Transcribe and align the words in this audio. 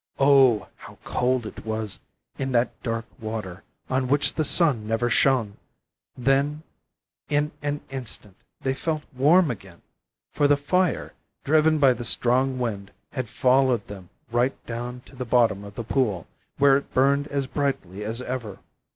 Oh, 0.17 0.67
how 0.77 0.97
cold 1.03 1.45
it 1.45 1.63
was 1.63 1.99
in 2.39 2.53
that 2.53 2.71
dark 2.81 3.05
water 3.19 3.61
on 3.87 4.07
which 4.07 4.33
the 4.33 4.43
sun 4.43 4.87
never 4.87 5.11
shone! 5.11 5.57
Then 6.17 6.63
in 7.29 7.51
an 7.61 7.81
instant 7.91 8.35
they 8.61 8.73
felt 8.73 9.03
warm 9.15 9.51
again, 9.51 9.83
for 10.31 10.47
the 10.47 10.57
fire, 10.57 11.13
driven 11.43 11.77
by 11.77 11.93
the 11.93 12.03
strong 12.03 12.57
wind, 12.57 12.89
had 13.11 13.29
followed 13.29 13.85
them 13.85 14.09
right 14.31 14.57
down 14.65 15.01
to 15.05 15.15
the 15.15 15.23
bottom 15.23 15.63
of 15.63 15.75
the 15.75 15.83
pool, 15.83 16.25
where 16.57 16.77
it 16.77 16.91
burned 16.95 17.27
as 17.27 17.45
brightly 17.45 18.03
as 18.03 18.23
ever. 18.23 18.57